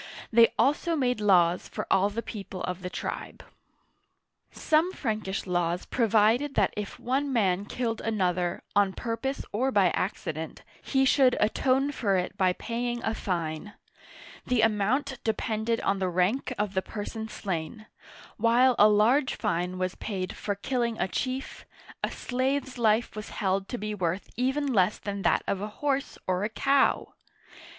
[0.33, 3.43] They also made laws for all the people of the tribe.
[4.49, 9.91] Some Frankish laws provided that if one man killed an other, on purpose or by
[9.91, 13.73] accident, he should atone for it by paying a fine.
[14.47, 17.85] The amount depended on the rank of the person slain;
[18.37, 21.63] while a large fine was paid for killing a chief,
[22.03, 26.17] a slave's life was held to be worth even less than that of a horse
[26.25, 27.13] or a cow